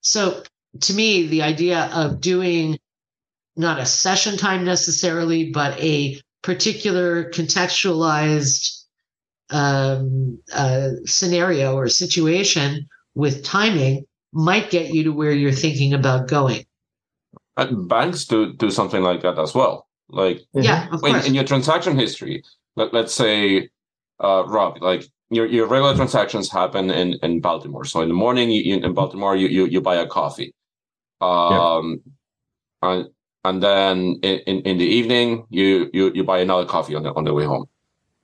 [0.00, 0.42] So
[0.80, 2.78] to me, the idea of doing
[3.56, 8.84] not a session time necessarily, but a particular contextualized
[9.50, 16.28] um, uh, scenario or situation with timing might get you to where you're thinking about
[16.28, 16.64] going.
[17.56, 19.86] And banks do do something like that as well.
[20.08, 22.42] Like Yeah, of in, in your transaction history,
[22.76, 23.68] let, let's say,
[24.20, 27.84] uh, Rob, like your, your regular transactions happen in, in Baltimore.
[27.84, 30.54] So in the morning, you, you- in Baltimore, you, you, you buy a coffee.
[31.20, 32.00] Um,
[32.82, 33.08] and,
[33.44, 37.12] and then in, in, in the evening, you, you, you buy another coffee on the,
[37.14, 37.66] on the way home.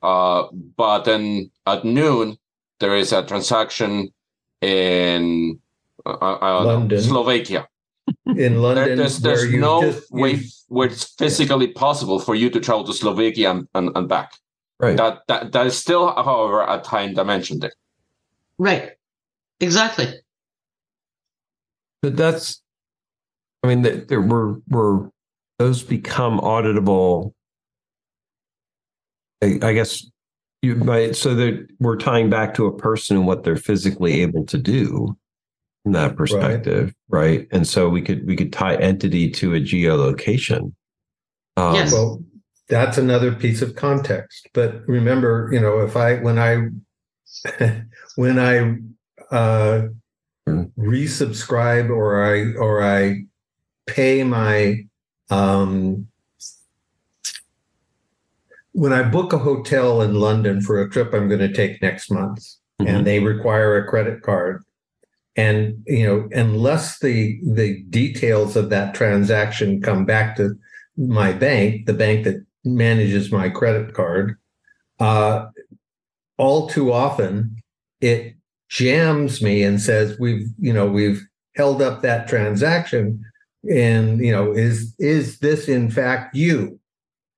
[0.03, 0.45] Uh,
[0.77, 2.37] but then at noon,
[2.81, 4.13] there is a transaction
[4.61, 5.59] in,
[6.05, 7.01] uh, I know, London.
[7.01, 7.67] Slovakia.
[8.27, 12.19] In There- London, there's where there's you no just, you- way where it's physically possible
[12.19, 14.33] for you to travel to Slovakia and, and, and back.
[14.81, 14.97] Right.
[14.97, 17.73] That that that is still, however, a time dimension there.
[18.59, 18.93] right.
[19.61, 20.13] Exactly.
[22.03, 22.61] But that's,
[23.63, 25.11] I mean, that there were were
[25.61, 27.33] those become auditable.
[29.41, 30.05] I, I guess
[30.63, 34.45] you might so that we're tying back to a person and what they're physically able
[34.47, 35.17] to do
[35.83, 37.47] from that perspective, right?
[37.51, 40.73] And so we could we could tie entity to a geolocation.
[41.57, 41.93] Um, Yes.
[41.93, 42.23] well,
[42.69, 44.49] that's another piece of context.
[44.55, 46.69] But remember, you know, if I when I
[48.17, 48.79] when I
[49.35, 49.89] uh,
[50.49, 53.25] resubscribe or I or I
[53.87, 54.87] pay my
[55.31, 56.07] um,
[58.73, 62.11] when I book a hotel in London for a trip I'm going to take next
[62.11, 62.39] month,
[62.81, 62.87] mm-hmm.
[62.87, 64.65] and they require a credit card,
[65.37, 70.55] and you know, unless the the details of that transaction come back to
[70.97, 74.37] my bank, the bank that manages my credit card,
[75.01, 75.47] uh,
[76.37, 77.57] all too often
[78.01, 78.35] it
[78.69, 81.23] jams me and says we've you know we've
[81.57, 83.23] held up that transaction
[83.71, 86.79] and you know is is this in fact you?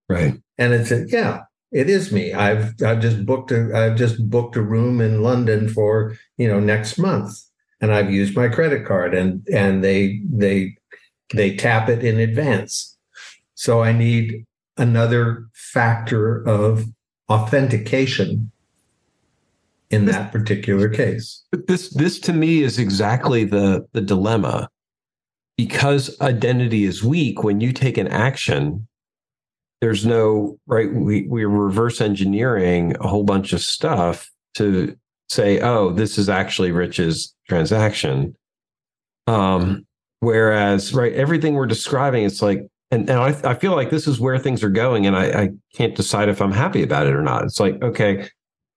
[0.09, 0.35] Right.
[0.59, 2.33] And it said yeah it is me.
[2.33, 6.61] I've i've just booked a i've just booked a room in london for you know
[6.61, 7.37] next month
[7.85, 10.75] and i've used my credit card and and they they
[11.35, 12.97] they tap it in advance
[13.55, 14.45] so i need
[14.77, 16.87] another factor of
[17.29, 18.51] authentication
[19.91, 21.45] in that particular case.
[21.51, 24.69] But this this to me is exactly the the dilemma.
[25.57, 28.89] Because identity is weak, when you take an action,
[29.81, 30.93] there's no right.
[30.93, 34.97] We we're reverse engineering a whole bunch of stuff to
[35.29, 38.37] say, oh, this is actually Rich's transaction.
[39.27, 39.87] Um,
[40.21, 44.21] whereas, right, everything we're describing, it's like and, and I, I feel like this is
[44.21, 47.23] where things are going and I, I can't decide if i'm happy about it or
[47.23, 47.43] not.
[47.43, 48.29] It's like okay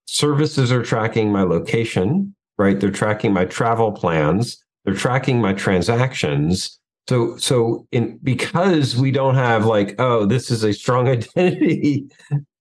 [0.05, 2.79] services are tracking my location right?
[2.79, 4.63] They're tracking my travel plans.
[4.83, 6.79] They're tracking my transactions.
[7.07, 12.05] So so in because we don't have like oh this is a strong identity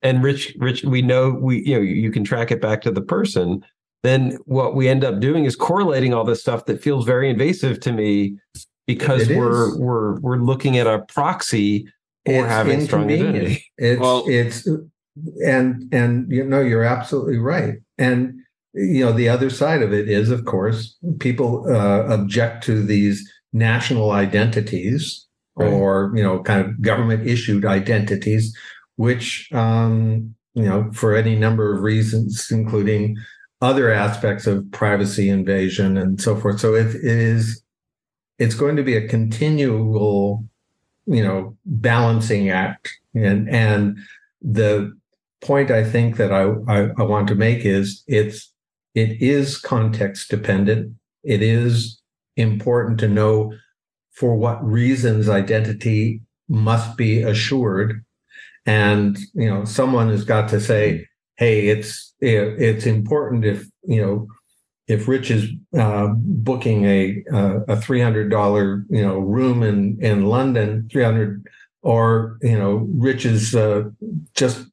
[0.03, 3.01] and rich rich we know we you know you can track it back to the
[3.01, 3.65] person
[4.07, 7.81] then what we end up doing is correlating all this stuff that feels very invasive
[7.81, 8.37] to me
[8.87, 9.79] because it we're is.
[9.79, 11.89] we're we're looking at a proxy
[12.25, 13.65] for having strong identity.
[13.79, 14.69] It's well, it's
[15.45, 17.75] and and you know you're absolutely right.
[17.99, 18.41] And
[18.75, 23.31] you know the other side of it is, of course, people uh, object to these
[23.53, 25.73] national identities right.
[25.73, 28.57] or you know kind of government issued identities,
[28.97, 33.17] which um, you know for any number of reasons, including
[33.67, 36.61] other aspects of privacy invasion and so forth.
[36.61, 37.63] So it, is
[38.39, 40.45] it's going to be a continual,
[41.07, 42.93] you know, balancing act.
[43.15, 43.99] And and
[44.41, 44.97] the
[45.41, 48.53] point I think that I, I, I want to make is it's
[48.95, 50.95] it is context dependent.
[51.25, 52.01] It is
[52.37, 53.53] important to know
[54.13, 58.05] for what reasons identity must be assured.
[58.65, 64.27] And you know, someone has got to say, "Hey, it's it's important if you know
[64.89, 70.27] if Rich is uh, booking a a three hundred dollar you know room in in
[70.27, 71.47] London, three hundred,
[71.83, 73.85] or you know Rich is uh,
[74.35, 74.67] just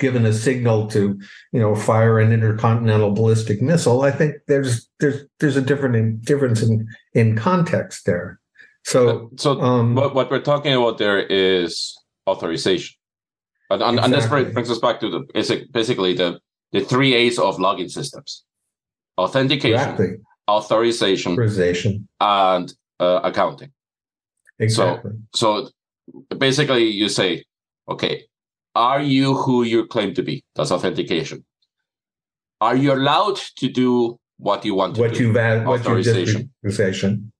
[0.00, 1.20] given a signal to
[1.52, 6.62] you know fire an intercontinental ballistic missile, I think there's there's there's a different difference
[6.62, 8.40] in in context there.
[8.84, 12.96] So so um, what what we're talking about there is authorization,
[13.70, 14.04] and, and, exactly.
[14.04, 16.40] and this brings us back to the basically the
[16.72, 18.44] the three A's of login systems
[19.18, 20.08] authentication, exactly.
[20.48, 23.72] authorization, authorization, and uh, accounting.
[24.58, 25.12] Exactly.
[25.34, 25.70] So,
[26.28, 27.44] so basically, you say,
[27.88, 28.24] okay,
[28.74, 30.44] are you who you claim to be?
[30.54, 31.44] That's authentication.
[32.60, 35.08] Are you allowed to do what you want to do?
[35.08, 35.26] what do?
[35.26, 36.50] You've had, what authorization.
[36.60, 37.32] authorization.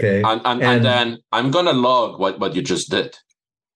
[0.00, 0.22] Okay.
[0.22, 3.18] And, and, and, and then I'm going to log what, what you just did.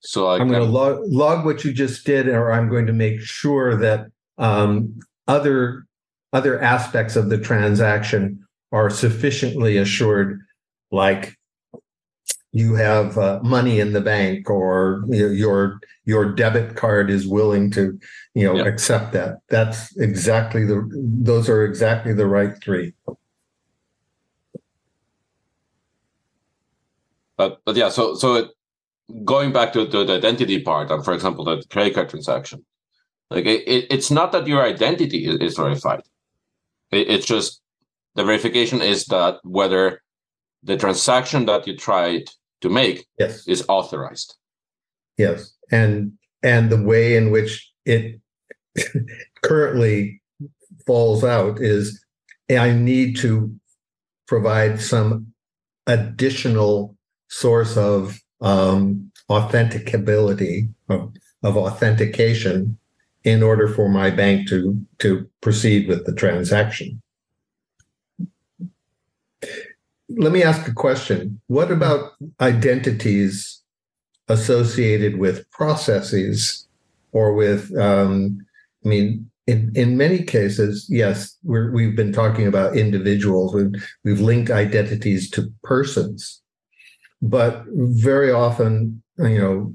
[0.03, 2.93] So I am going to log, log what you just did, or I'm going to
[2.93, 5.87] make sure that um, other
[6.33, 10.41] other aspects of the transaction are sufficiently assured,
[10.91, 11.39] like
[12.53, 17.27] you have uh, money in the bank or you know, your your debit card is
[17.27, 17.99] willing to
[18.35, 18.67] you know yep.
[18.67, 20.87] accept that that's exactly the
[21.23, 22.93] those are exactly the right three
[27.37, 28.49] but but yeah so so it,
[29.25, 32.65] going back to, to the identity part and for example the credit card transaction
[33.31, 36.03] like it, it, it's not that your identity is, is verified
[36.91, 37.61] it, it's just
[38.15, 40.03] the verification is that whether
[40.63, 42.31] the transaction that you tried
[42.61, 43.47] to make yes.
[43.49, 44.37] is authorized.
[45.19, 48.21] Yes, and and the way in which it
[49.43, 50.23] currently
[50.87, 52.05] falls out is
[52.51, 53.55] I need to
[54.27, 55.29] provide some
[55.87, 56.97] additional
[57.29, 61.13] source of um, authenticability of,
[61.43, 62.77] of authentication
[63.25, 67.01] in order for my bank to to proceed with the transaction.
[70.09, 71.41] Let me ask a question.
[71.47, 73.63] What about identities
[74.29, 76.69] associated with processes
[77.13, 78.45] or with, um,
[78.85, 83.55] I mean, in, in many cases, yes, we have been talking about individuals.
[83.55, 83.73] We've,
[84.05, 86.42] we've linked identities to persons,
[87.23, 89.73] but very often, you know,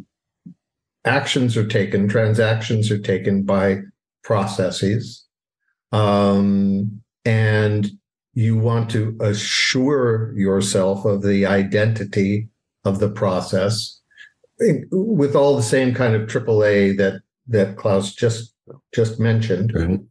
[1.05, 3.79] actions are taken, transactions are taken by
[4.23, 5.25] processes,
[5.93, 7.89] um, and
[8.33, 12.49] you want to assure yourself of the identity
[12.83, 14.01] of the process
[14.91, 18.53] with all the same kind of AAA that that Klaus just
[18.93, 20.07] just mentioned.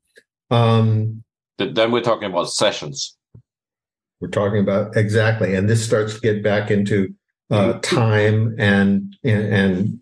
[0.50, 1.22] Um,
[1.58, 3.16] then we're talking about sessions.
[4.20, 7.14] We're talking about exactly, and this starts to get back into
[7.50, 10.00] uh, time and and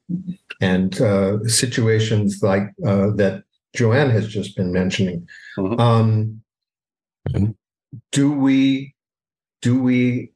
[0.60, 5.28] and uh, situations like uh, that Joanne has just been mentioning.
[5.58, 5.80] Mm-hmm.
[5.80, 6.42] Um,
[7.30, 7.50] mm-hmm.
[8.12, 8.94] Do we
[9.62, 10.32] do we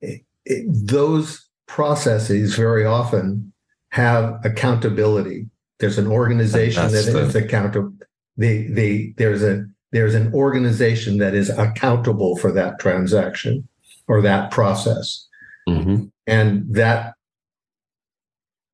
[0.00, 3.52] it, it, those processes very often
[3.90, 5.46] have accountability
[5.82, 7.92] there's an organization That's that the, is accountable.
[8.36, 13.68] The, the, there's a there's an organization that is accountable for that transaction
[14.08, 15.26] or that process.
[15.68, 16.04] Mm-hmm.
[16.26, 17.14] And that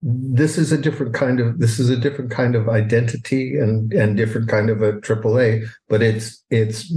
[0.01, 4.17] this is a different kind of this is a different kind of identity and and
[4.17, 6.93] different kind of a AAA, but it's it's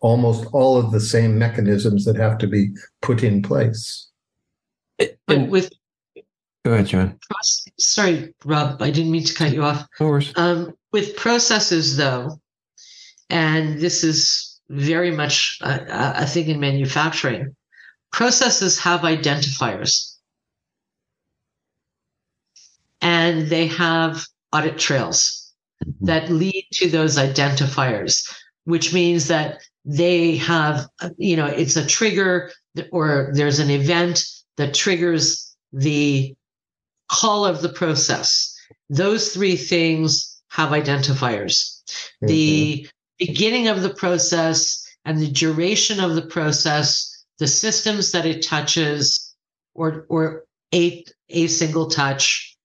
[0.00, 2.70] almost all of the same mechanisms that have to be
[3.02, 4.08] put in place.
[5.26, 5.70] But with
[6.64, 7.18] Go ahead, John.
[7.78, 8.80] Sorry, Rob.
[8.80, 9.82] I didn't mean to cut you off.
[9.82, 10.32] Of course.
[10.36, 12.40] Um, with processes, though,
[13.28, 17.54] and this is very much a, a thing in manufacturing,
[18.14, 20.14] processes have identifiers.
[23.00, 25.52] And they have audit trails
[25.84, 26.06] mm-hmm.
[26.06, 28.32] that lead to those identifiers,
[28.66, 30.86] which means that they have,
[31.18, 32.52] you know, it's a trigger
[32.92, 34.24] or there's an event
[34.58, 36.36] that triggers the
[37.10, 38.56] call of the process.
[38.88, 41.82] Those three things have identifiers.
[41.88, 42.26] Mm-hmm.
[42.28, 42.88] The
[43.18, 49.34] beginning of the process and the duration of the process, the systems that it touches,
[49.74, 52.56] or, or a, a single touch,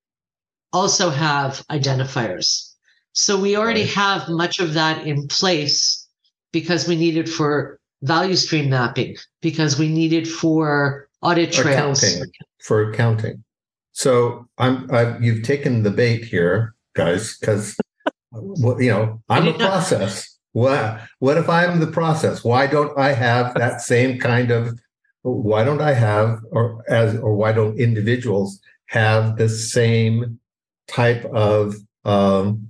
[0.74, 2.74] also have identifiers.
[3.14, 6.08] So we already have much of that in place
[6.52, 12.04] because we need it for value stream mapping, because we need it for audit trails.
[12.04, 13.44] Accounting, for accounting.
[13.92, 17.78] So I'm I've, you've taken the bait here, guys, because
[18.34, 20.39] you know I'm a process.
[20.54, 22.44] What what if I'm the process?
[22.44, 24.80] Why don't I have that same kind of?
[25.22, 30.40] Why don't I have or as or why don't individuals have the same
[30.88, 31.76] type of
[32.06, 32.68] um,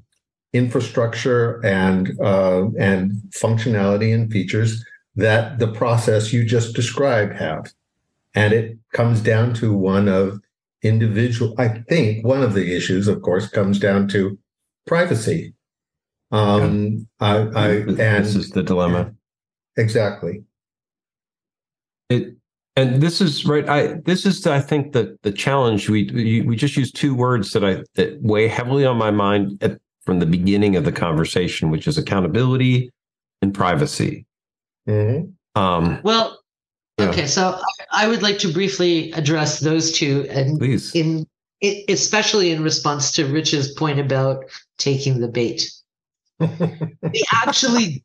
[0.52, 4.84] infrastructure and uh, and functionality and features
[5.16, 7.72] that the process you just described have?
[8.36, 10.40] And it comes down to one of
[10.82, 11.56] individual.
[11.58, 14.38] I think one of the issues, of course, comes down to
[14.86, 15.54] privacy.
[16.32, 17.28] Um, yeah.
[17.28, 19.14] I, I, and this is the dilemma.
[19.78, 20.44] Exactly.
[22.10, 22.36] It,
[22.76, 23.68] and this is right.
[23.68, 25.90] I this is I think the the challenge.
[25.90, 29.80] We we just use two words that I that weigh heavily on my mind at,
[30.02, 32.92] from the beginning of the conversation, which is accountability
[33.42, 34.26] and privacy.
[34.88, 35.62] Mm-hmm.
[35.62, 36.40] Um, well,
[37.00, 37.60] Okay, so
[37.92, 40.94] I would like to briefly address those two, and Please.
[40.94, 41.26] in
[41.62, 44.46] especially in response to Rich's point about
[44.78, 45.70] taking the bait.
[47.02, 48.04] we actually,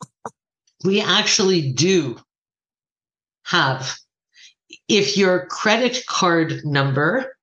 [0.85, 2.18] we actually do
[3.45, 3.97] have.
[4.89, 7.35] If your credit card number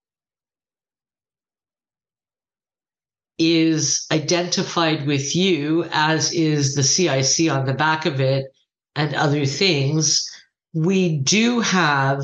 [3.40, 8.46] is identified with you, as is the CIC on the back of it,
[8.96, 10.30] and other things
[10.74, 12.24] we do have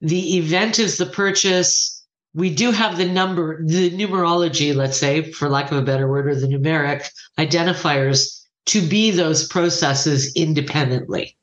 [0.00, 1.97] the event is the purchase.
[2.34, 6.28] We do have the number, the numerology, let's say, for lack of a better word,
[6.28, 7.08] or the numeric
[7.38, 11.36] identifiers to be those processes independently,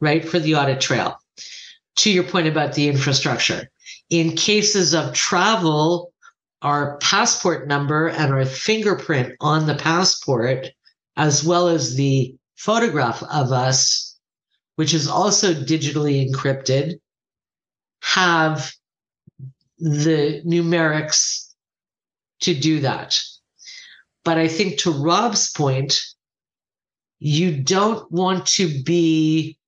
[0.00, 0.26] right?
[0.26, 1.18] For the audit trail.
[1.96, 3.68] To your point about the infrastructure.
[4.08, 6.12] In cases of travel,
[6.62, 10.68] our passport number and our fingerprint on the passport,
[11.16, 14.16] as well as the photograph of us,
[14.76, 17.00] which is also digitally encrypted,
[18.00, 18.72] have
[19.82, 21.52] the numerics
[22.40, 23.20] to do that.
[24.24, 26.00] But I think to Rob's point,
[27.18, 29.58] you don't want to be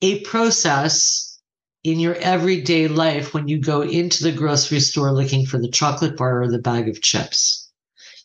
[0.00, 1.40] a process
[1.82, 6.16] in your everyday life when you go into the grocery store looking for the chocolate
[6.16, 7.68] bar or the bag of chips.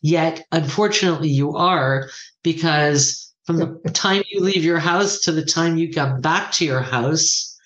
[0.01, 2.09] Yet, unfortunately, you are
[2.43, 6.65] because from the time you leave your house to the time you come back to
[6.65, 7.57] your house,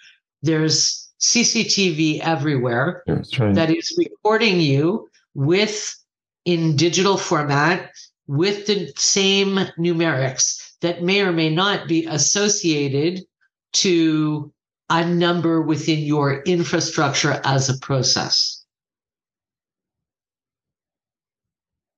[0.41, 3.55] there's CCTV everywhere right.
[3.55, 5.95] that is recording you with
[6.45, 7.91] in digital format
[8.28, 13.22] with the same numerics that may or may not be associated
[13.74, 14.51] to
[14.89, 18.63] a number within your infrastructure as a process.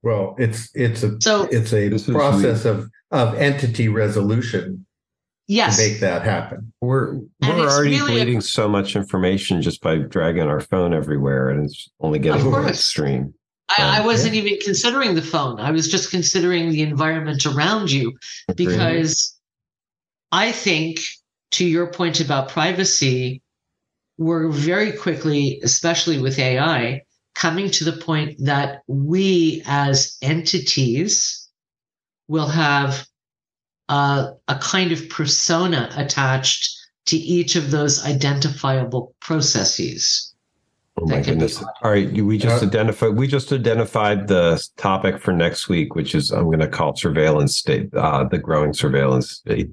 [0.01, 4.85] Well, it's it's a so it's a process of of entity resolution
[5.49, 5.77] yes.
[5.77, 6.71] to make that happen.
[6.79, 11.49] We're we're already really bleeding a, so much information just by dragging our phone everywhere,
[11.49, 13.33] and it's only getting more extreme.
[13.77, 14.43] I, I wasn't yeah.
[14.43, 15.59] even considering the phone.
[15.59, 18.17] I was just considering the environment around you
[18.55, 19.37] because
[20.31, 21.01] I think,
[21.51, 23.41] to your point about privacy,
[24.17, 27.01] we're very quickly, especially with AI,
[27.35, 31.47] coming to the point that we as entities
[32.27, 33.08] will have
[33.89, 36.77] uh, a kind of persona attached
[37.07, 40.33] to each of those identifiable processes.
[40.97, 41.63] Oh my goodness!
[41.81, 43.15] All right, we just uh, identified.
[43.15, 47.55] We just identified the topic for next week, which is I'm going to call surveillance
[47.55, 49.69] state, uh, the growing surveillance state.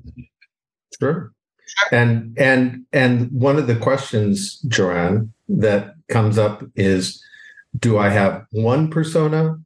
[0.99, 1.33] Sure.
[1.91, 7.23] And and and one of the questions, Joanne, that comes up is,
[7.77, 9.59] do I have one persona,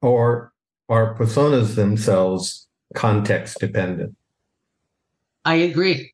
[0.00, 0.52] or
[0.88, 4.16] are personas themselves context dependent?
[5.44, 6.12] I agree.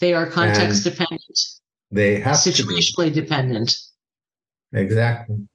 [0.00, 1.38] They are context and dependent.
[1.90, 3.76] They have situationally dependent.
[4.72, 5.46] Exactly.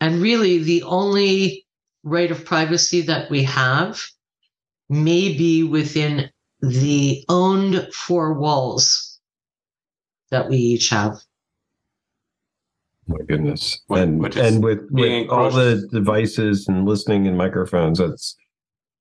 [0.00, 1.66] And really, the only
[2.02, 4.02] right of privacy that we have
[4.88, 9.20] may be within the owned four walls
[10.30, 11.18] that we each have.
[13.08, 13.80] My goodness.
[13.88, 18.36] and and with, with all the devices and listening and microphones, that's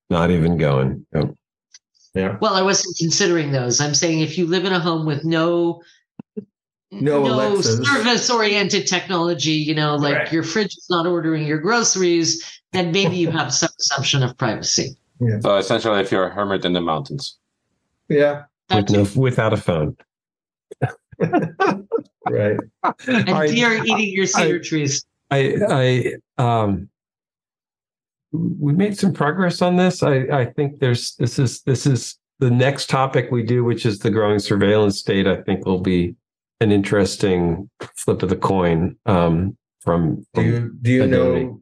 [0.10, 1.06] not even going.
[2.14, 2.38] Yeah.
[2.40, 3.82] Well, I wasn't considering those.
[3.82, 5.82] I'm saying if you live in a home with no
[6.92, 10.32] no, no service oriented technology, you know, like right.
[10.32, 14.96] your fridge is not ordering your groceries, then maybe you have some assumption of privacy.
[15.20, 15.40] Yeah.
[15.42, 17.38] So essentially, if you're a hermit in the mountains.
[18.08, 18.44] Yeah.
[18.74, 19.98] With no, without a phone.
[21.20, 22.58] right.
[23.08, 25.06] And I, deer eating your cedar I, trees.
[25.32, 26.90] I, I, um,
[28.60, 30.04] we made some progress on this.
[30.04, 34.00] I, I think there's, this is, this is the next topic we do, which is
[34.00, 35.28] the growing surveillance state.
[35.28, 36.16] I think will be
[36.60, 40.44] an interesting flip of the coin um, from, from.
[40.44, 41.62] Do you do you know?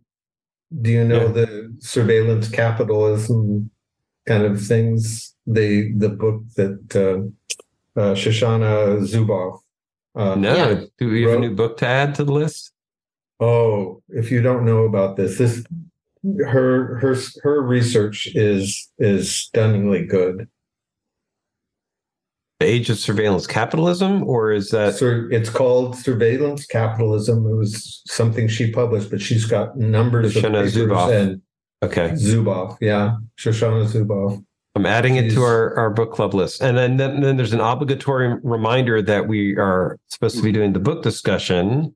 [0.82, 1.32] Do you know yeah.
[1.32, 3.70] the surveillance capitalism
[4.28, 5.36] kind of things?
[5.46, 9.60] The the book that uh, uh, Shoshana Zuboff.
[10.16, 10.82] Uh, no, yeah.
[10.98, 11.38] do we have wrote?
[11.38, 12.72] a new book to add to the list?
[13.40, 15.66] Oh, if you don't know about this, this
[16.46, 20.48] her her her research is is stunningly good
[22.60, 25.02] The age of surveillance capitalism, or is that?
[25.32, 27.46] it's called surveillance capitalism.
[27.46, 31.22] It was something she published, but she's got numbers Shoshana of papers Zuboff.
[31.22, 31.42] and
[31.84, 34.42] okay, Zuboff, yeah, Shoshana Zuboff.
[34.76, 37.54] I'm adding she's, it to our, our book club list, and then, then then there's
[37.54, 41.94] an obligatory reminder that we are supposed to be doing the book discussion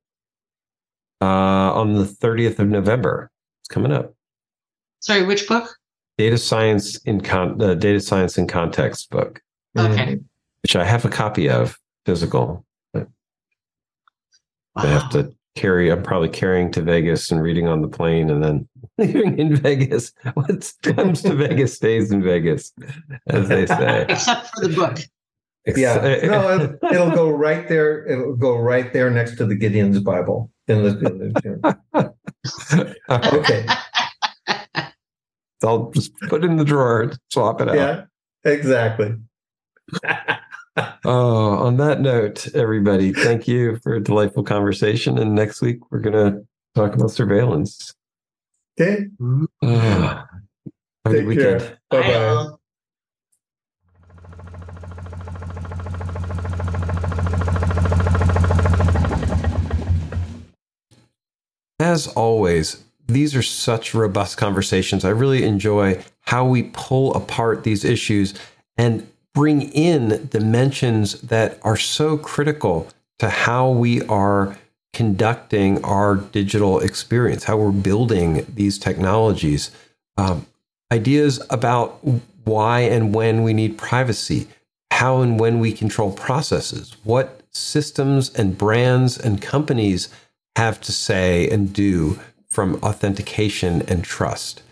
[1.21, 1.25] uh,
[1.73, 3.31] on the 30th of November.
[3.61, 4.13] It's coming up.
[4.99, 5.75] Sorry, which book?
[6.17, 9.41] Data science in con the data science in context book.
[9.77, 10.15] Okay.
[10.15, 10.23] Mm
[10.67, 12.65] which I have a copy of physical.
[12.93, 13.05] Wow.
[14.75, 15.89] I have to carry.
[15.89, 18.67] I'm probably carrying to Vegas and reading on the plane, and then
[18.97, 20.11] leaving in Vegas.
[20.33, 22.73] What comes to Vegas stays in Vegas,
[23.27, 24.05] as they say.
[24.09, 24.99] Except for the book.
[25.75, 28.05] Yeah, no, it'll, it'll, go right there.
[28.05, 30.89] It'll go right there next to the Gideon's Bible in the.
[30.89, 32.13] In the
[33.09, 33.65] okay.
[35.63, 37.75] I'll just put it in the drawer, and swap it out.
[37.75, 38.05] Yeah,
[38.43, 39.15] exactly.
[41.05, 45.17] oh, on that note, everybody, thank you for a delightful conversation.
[45.17, 46.45] And next week, we're going to
[46.75, 47.93] talk about surveillance.
[48.79, 49.07] Okay.
[49.63, 50.25] Uh, have
[51.05, 51.77] a good weekend.
[51.89, 52.47] Bye bye.
[61.79, 65.05] As always, these are such robust conversations.
[65.05, 68.33] I really enjoy how we pull apart these issues
[68.77, 72.89] and bring in dimensions that are so critical
[73.19, 74.57] to how we are
[74.93, 79.71] conducting our digital experience, how we're building these technologies.
[80.17, 80.47] Um,
[80.91, 81.99] ideas about
[82.45, 84.47] why and when we need privacy,
[84.91, 90.09] how and when we control processes, what systems and brands and companies
[90.55, 92.19] have to say and do
[92.57, 94.63] from authentication and trust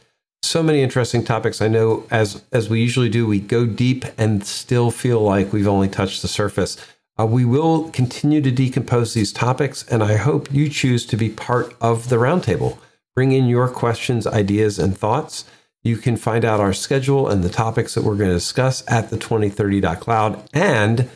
[0.41, 1.61] so many interesting topics.
[1.61, 5.67] I know as as we usually do, we go deep and still feel like we've
[5.67, 6.77] only touched the surface.
[7.19, 11.29] Uh, we will continue to decompose these topics, and I hope you choose to be
[11.29, 12.77] part of the roundtable.
[13.15, 15.45] Bring in your questions, ideas, and thoughts.
[15.83, 19.09] You can find out our schedule and the topics that we're going to discuss at
[19.09, 21.09] the 2030.cloud and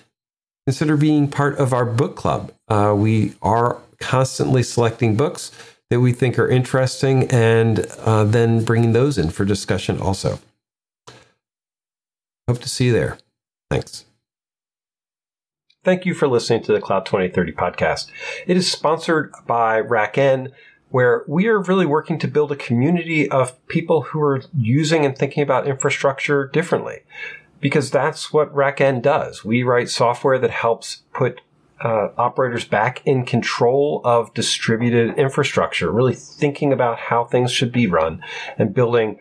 [0.67, 2.53] consider being part of our book club.
[2.67, 5.51] Uh, we are constantly selecting books
[5.89, 10.39] that we think are interesting and uh, then bringing those in for discussion also.
[12.47, 13.17] Hope to see you there.
[13.69, 14.05] Thanks.
[15.83, 18.07] Thank you for listening to the Cloud 2030 podcast.
[18.45, 20.51] It is sponsored by RackN,
[20.89, 25.17] where we are really working to build a community of people who are using and
[25.17, 26.99] thinking about infrastructure differently.
[27.61, 29.45] Because that's what RackN does.
[29.45, 31.41] We write software that helps put
[31.82, 37.88] uh, operators back in control of distributed infrastructure, really thinking about how things should be
[37.88, 38.23] run
[38.57, 39.19] and building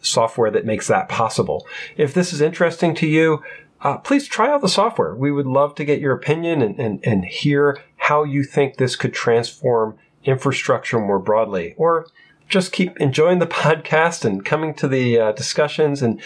[0.00, 1.66] software that makes that possible.
[1.96, 3.42] If this is interesting to you,
[3.82, 5.14] uh, please try out the software.
[5.14, 8.96] We would love to get your opinion and, and, and hear how you think this
[8.96, 11.74] could transform infrastructure more broadly.
[11.76, 12.06] Or
[12.48, 16.20] just keep enjoying the podcast and coming to the uh, discussions and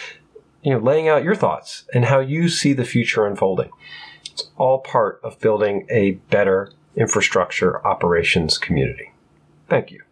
[0.61, 3.69] you know laying out your thoughts and how you see the future unfolding.
[4.37, 9.11] It's all part of building a better infrastructure operations community.
[9.67, 10.03] Thank you.